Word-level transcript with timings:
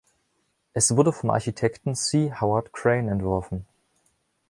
Es 0.73 0.95
wurde 0.97 1.13
vom 1.13 1.29
Architekten 1.29 1.93
C. 1.93 2.33
Howard 2.33 2.73
Crane 2.73 3.11
entworfen. 3.11 3.67